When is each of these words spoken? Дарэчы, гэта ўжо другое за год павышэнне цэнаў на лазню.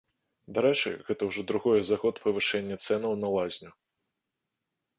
Дарэчы, 0.57 0.93
гэта 1.09 1.21
ўжо 1.29 1.43
другое 1.51 1.81
за 1.91 1.99
год 2.05 2.15
павышэнне 2.25 2.75
цэнаў 2.89 3.11
на 3.25 3.33
лазню. 3.37 3.71